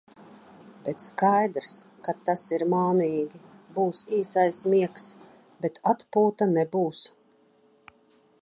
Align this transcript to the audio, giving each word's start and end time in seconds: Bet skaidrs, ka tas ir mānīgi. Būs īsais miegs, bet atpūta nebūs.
Bet 0.85 1.03
skaidrs, 1.07 1.73
ka 2.07 2.15
tas 2.29 2.45
ir 2.57 2.65
mānīgi. 2.73 3.41
Būs 3.77 4.01
īsais 4.23 4.63
miegs, 4.75 5.07
bet 5.67 5.81
atpūta 5.93 6.53
nebūs. 6.59 7.05